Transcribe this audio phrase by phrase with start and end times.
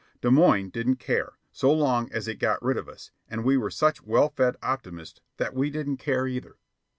[0.19, 3.69] Des Moines didn't care, so long as it got rid of us, and we were
[3.69, 6.57] such well fed optimists that we didn't care either.